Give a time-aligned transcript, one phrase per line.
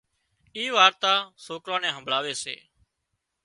[0.57, 1.13] اي وارتا
[1.45, 2.55] سوڪران نين همڀۯاوي سي